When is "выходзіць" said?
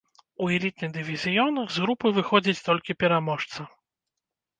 2.15-2.65